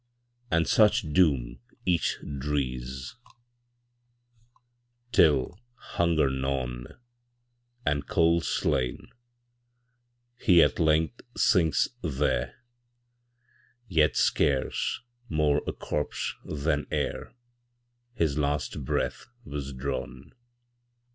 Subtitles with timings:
[0.49, 3.17] And such doom each drees,
[5.11, 6.87] Till, hunger gnawn,
[7.85, 9.09] And cold slain,
[10.39, 12.63] he at length sinks there,
[13.87, 20.31] Yet scarce more a corpse than ereHis last breath was drawn.